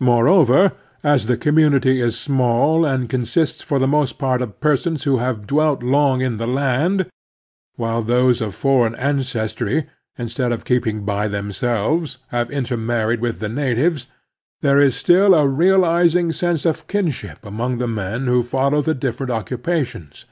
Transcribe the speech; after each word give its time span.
Moreover, 0.00 0.72
as 1.04 1.26
the 1.26 1.36
community 1.36 2.00
is 2.00 2.18
small 2.18 2.84
and 2.84 3.08
consists 3.08 3.62
for 3.62 3.78
the 3.78 3.86
most 3.86 4.18
part 4.18 4.42
of 4.42 4.58
persons 4.58 5.04
who 5.04 5.18
have 5.18 5.46
dwelt 5.46 5.84
long 5.84 6.20
in 6.20 6.36
the 6.36 6.48
land, 6.48 7.06
while 7.76 8.02
those 8.02 8.40
of 8.40 8.56
foreign 8.56 8.96
ancestry, 8.96 9.86
instead 10.16 10.50
of 10.50 10.64
keeping 10.64 11.04
by 11.04 11.28
themselves, 11.28 12.18
have 12.34 12.50
intermarried 12.50 13.20
with 13.20 13.38
the 13.38 13.46
l 13.46 13.52
^^"^ 13.52 13.54
76 13.56 13.94
The 14.00 14.00
Strenuous 14.00 14.00
Life 14.02 14.62
natives, 14.62 14.62
there 14.62 14.80
is 14.80 14.96
still 14.96 15.34
a 15.34 15.48
realizing 15.48 16.32
sense 16.32 16.64
of 16.66 16.88
kinship 16.88 17.46
among 17.46 17.78
the 17.78 17.86
men 17.86 18.26
who 18.26 18.42
follow 18.42 18.82
the 18.82 18.94
different 18.94 19.30
occupa 19.30 19.86
tions. 19.86 20.24